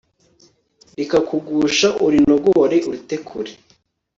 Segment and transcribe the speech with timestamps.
[0.97, 3.51] rikakugusha, urinogore urite kure